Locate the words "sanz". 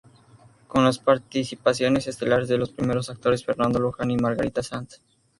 4.63-4.99